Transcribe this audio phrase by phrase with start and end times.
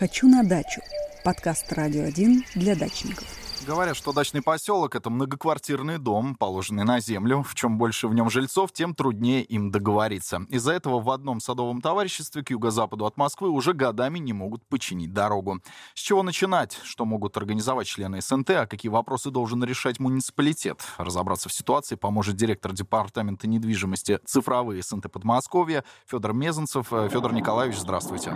[0.00, 0.80] «Хочу на дачу»–
[1.24, 3.26] подкаст «Радио 1» для дачников.
[3.66, 7.42] Говорят, что дачный поселок— это многоквартирный дом, положенный на землю.
[7.42, 10.46] В чем больше в нем жильцов, тем труднее им договориться.
[10.48, 15.12] Из-за этого в одном садовом товариществе к юго-западу от Москвы уже годами не могут починить
[15.12, 15.60] дорогу.
[15.92, 16.80] С чего начинать?
[16.82, 18.50] Что могут организовать члены СНТ?
[18.52, 20.80] А какие вопросы должен решать муниципалитет?
[20.96, 26.86] Разобраться в ситуации поможет директор департамента недвижимости цифровые СНТ Подмосковья Федор Мезенцев.
[26.88, 28.34] Федор Николаевич, здравствуйте.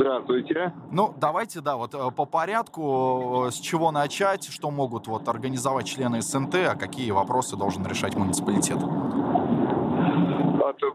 [0.00, 0.72] Здравствуйте.
[0.90, 5.86] Ну, давайте, да, вот э, по порядку, э, с чего начать, что могут вот организовать
[5.86, 8.78] члены СНТ, а какие вопросы должен решать муниципалитет?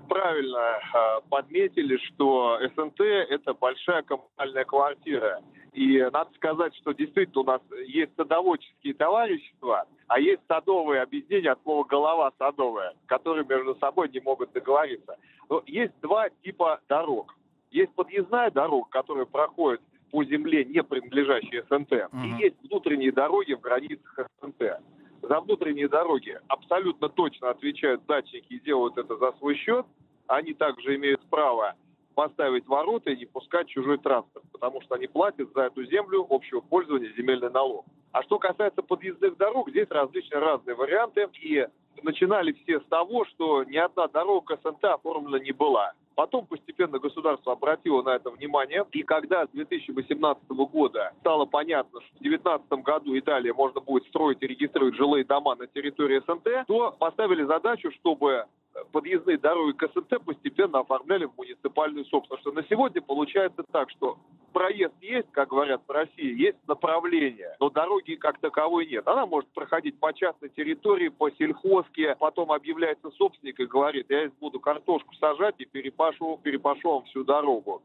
[0.10, 3.00] Правильно э, подметили, что СНТ–
[3.30, 5.40] это большая коммунальная квартира.
[5.74, 11.62] И надо сказать, что действительно у нас есть садоводческие товарищества, а есть садовые объединения от
[11.62, 15.18] слова «голова садовая», которые между собой не могут договориться.
[15.48, 17.36] Но есть два типа дорог.
[17.76, 22.26] Есть подъездная дорога, которая проходит по земле, не принадлежащей СНТ, uh-huh.
[22.26, 24.80] и есть внутренние дороги в границах СНТ.
[25.22, 29.86] За внутренние дороги абсолютно точно отвечают датчики и делают это за свой счет.
[30.28, 31.76] Они также имеют право
[32.14, 36.62] поставить ворота и не пускать чужой транспорт, потому что они платят за эту землю общего
[36.62, 37.86] пользования земельный налог.
[38.14, 41.28] А что касается подъездных дорог, здесь различные разные варианты.
[41.42, 41.68] И
[42.04, 45.92] начинали все с того, что ни одна дорога СНТ оформлена не была.
[46.16, 52.16] Потом постепенно государство обратило на это внимание, и когда с 2018 года стало понятно, что
[52.16, 56.68] в 2019 году и далее можно будет строить и регистрировать жилые дома на территории СНТ,
[56.68, 58.46] то поставили задачу, чтобы
[58.92, 62.42] подъездные дороги к СНТ постепенно оформляли в муниципальную собственность.
[62.42, 64.18] Что на сегодня получается так, что
[64.54, 69.08] проезд есть, как говорят в России, есть направление, но дороги как таковой нет.
[69.08, 74.38] Она может проходить по частной территории, по сельхозке, потом объявляется собственник и говорит, я здесь
[74.40, 77.82] буду картошку сажать и перепашу, перепашу вам всю дорогу.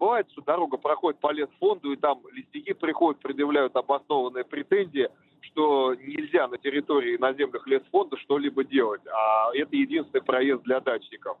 [0.00, 5.10] Бывает, что дорога проходит по лесфонду, и там листики приходят, предъявляют обоснованные претензии,
[5.52, 11.38] что нельзя на территории наземных лесфонда что-либо делать, а это единственный проезд для дачников.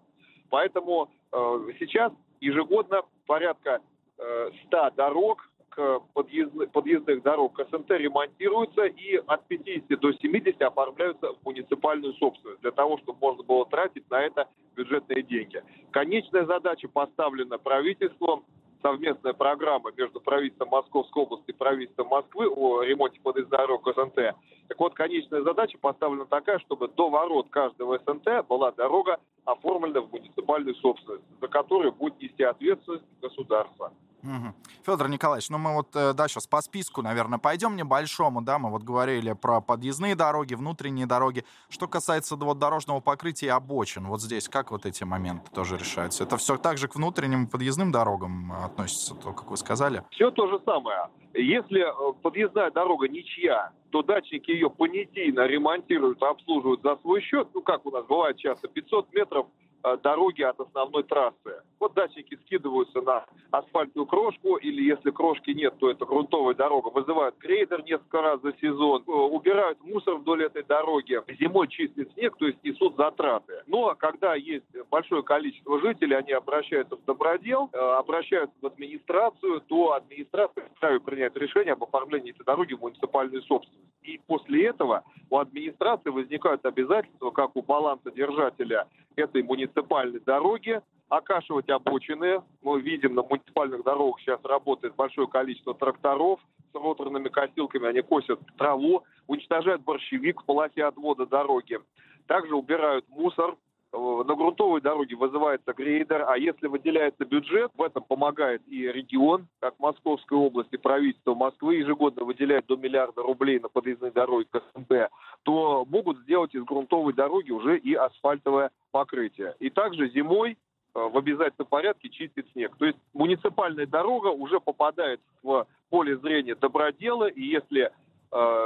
[0.50, 1.36] Поэтому э,
[1.78, 3.80] сейчас ежегодно порядка
[4.18, 10.60] э, 100 дорог к подъездных, подъездных дорог к СНТ ремонтируются и от 50 до 70
[10.60, 15.62] оформляются в муниципальную собственность для того, чтобы можно было тратить на это бюджетные деньги.
[15.92, 18.44] Конечная задача поставлена правительством
[18.82, 24.34] совместная программа между правительством Московской области и правительством Москвы о ремонте подъездных дорог СНТ.
[24.68, 30.12] Так вот, конечная задача поставлена такая, чтобы до ворот каждого СНТ была дорога оформлена в
[30.12, 33.92] муниципальную собственность, за которую будет нести ответственность государство.
[34.22, 34.54] Угу.
[34.84, 38.70] Федор Николаевич, ну мы вот, э, да, сейчас по списку, наверное, пойдем небольшому, да, мы
[38.70, 41.44] вот говорили про подъездные дороги, внутренние дороги.
[41.68, 46.24] Что касается вот дорожного покрытия и обочин, вот здесь как вот эти моменты тоже решаются?
[46.24, 50.02] Это все так же к внутренним подъездным дорогам относится, то, как вы сказали?
[50.10, 51.08] Все то же самое.
[51.32, 57.48] Если э, подъездная дорога ничья, то датчики ее понятийно ремонтируют, обслуживают за свой счет.
[57.54, 59.69] Ну, как у нас бывает часто, 500 метров Э,
[60.02, 61.62] дороги от основной трассы.
[61.78, 66.88] Вот датчики скидываются на асфальтную крошку, или если крошки нет, то это грунтовая дорога.
[66.88, 71.20] Вызывают грейдер несколько раз за сезон, э, убирают мусор вдоль этой дороги.
[71.38, 73.62] Зимой чистят снег, то есть несут затраты.
[73.66, 79.92] Но когда есть большое количество жителей, они обращаются в добродел, э, обращаются в администрацию, то
[79.94, 83.88] администрация вправе принять решение об оформлении этой дороги в муниципальную собственность.
[84.02, 88.86] И после этого у администрации возникают обязательства, как у балансодержателя
[89.16, 92.42] этой муниципальной дороги, окашивать обочины.
[92.62, 96.40] Мы видим, на муниципальных дорогах сейчас работает большое количество тракторов
[96.72, 101.80] с роторными косилками, они косят траву, уничтожают борщевик в полосе отвода дороги.
[102.26, 103.56] Также убирают мусор,
[103.92, 109.78] на грунтовой дороге вызывается грейдер, а если выделяется бюджет, в этом помогает и регион, как
[109.78, 115.10] Московская область, и правительство Москвы ежегодно выделяет до миллиарда рублей на подъездные дороги к СНТ,
[115.42, 119.54] то могут сделать из грунтовой дороги уже и асфальтовое покрытие.
[119.58, 120.54] И также зимой э,
[120.94, 122.76] в обязательном порядке чистит снег.
[122.78, 127.90] То есть муниципальная дорога уже попадает в поле зрения добродела, и если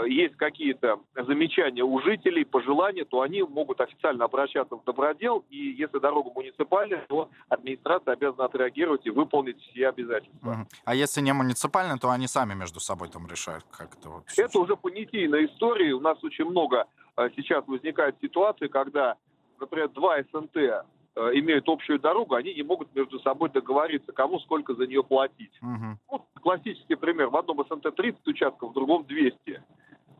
[0.06, 5.99] есть какие-то замечания у жителей, пожелания, то они могут официально обращаться в добродел, и если
[5.99, 10.66] дорога муниципальная, то администрация обязана отреагировать и выполнить все обязательства.
[10.84, 14.25] А если не муниципальная, то они сами между собой там решают, как это вот?
[14.37, 15.93] Это уже понятийная история.
[15.93, 16.87] У нас очень много
[17.17, 19.17] э, сейчас возникает ситуации, когда,
[19.58, 20.82] например, два СНТ Э,
[21.16, 25.52] имеют общую дорогу, они не могут между собой договориться, кому сколько за нее платить.
[25.62, 25.99] Угу.
[26.08, 27.28] Вот классический пример.
[27.28, 29.62] В одном СНТ 30 участков, в другом 200.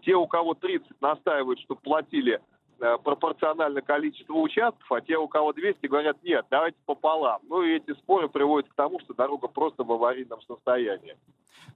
[0.03, 2.41] Те, у кого 30, настаивают, что платили
[2.81, 7.41] э, пропорционально количество участков, а те, у кого 200, говорят, нет, давайте пополам.
[7.49, 11.17] Ну и эти споры приводят к тому, что дорога просто в аварийном состоянии.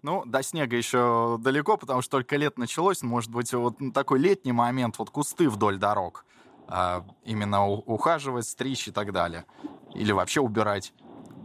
[0.02, 3.02] Ну, до снега еще далеко, потому что только лет началось.
[3.02, 6.24] Может быть, вот такой летний момент, вот кусты вдоль дорог.
[6.68, 9.46] А, именно ухаживать, стричь и так далее.
[9.94, 10.92] Или вообще убирать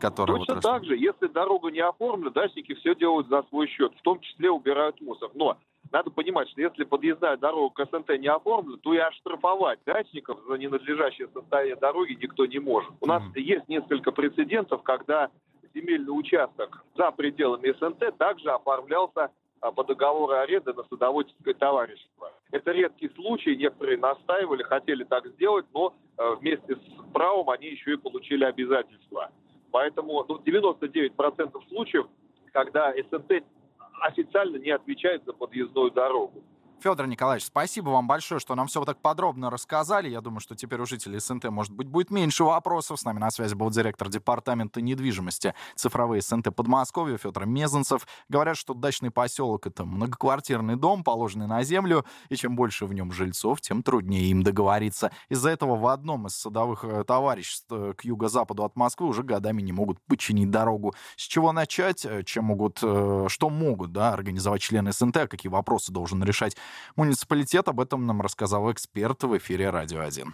[0.02, 3.94] которые Точно вот так же, если дорога не оформлена, дачники все делают за свой счет,
[3.98, 5.30] в том числе убирают мусор.
[5.34, 5.58] Но
[5.94, 10.56] надо понимать, что если подъездная дорога к СНТ не оформлена, то и оштрафовать дачников за
[10.56, 12.92] ненадлежащее состояние дороги никто не может.
[13.00, 13.40] У нас mm.
[13.40, 15.30] есть несколько прецедентов, когда
[15.74, 19.32] земельный участок за пределами СНТ также оформлялся
[19.62, 22.32] а, по договору аренды на садоводческое товарищество.
[22.54, 27.94] Это редкий случай, некоторые настаивали, хотели так сделать, но э, вместе с правом они еще
[27.94, 29.32] и получили обязательства.
[29.72, 32.06] Поэтому ну, 99% случаев,
[32.52, 33.44] когда СНТ
[34.02, 36.44] официально не отвечает за подъездную дорогу.
[36.84, 40.10] Федор Николаевич, спасибо вам большое, что нам все вот так подробно рассказали.
[40.10, 43.00] Я думаю, что теперь у жителей СНТ, может быть, будет меньше вопросов.
[43.00, 48.06] С нами на связи был директор департамента недвижимости цифровые СНТ Подмосковья Федор Мезенцев.
[48.28, 53.14] Говорят, что дачный поселок— это многоквартирный дом, положенный на землю, и чем больше в нем
[53.14, 55.10] жильцов, тем труднее им договориться.
[55.30, 59.62] Из-за этого в одном из садовых э, товариществ э, к юго-западу от Москвы уже годами
[59.62, 60.94] не могут починить дорогу.
[61.16, 62.06] С чего начать?
[62.06, 65.16] Э, чем могут, что могут да, организовать члены СНТ?
[65.16, 66.58] А какие вопросы должен решать
[66.96, 67.68] муниципалитет.
[67.68, 70.34] Об этом нам рассказал эксперт в эфире «Радио 1».